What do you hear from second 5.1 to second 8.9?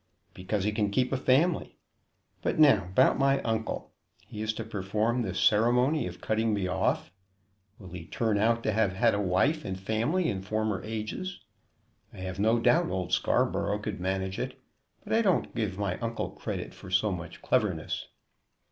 this ceremony of cutting me off. Will he turn out to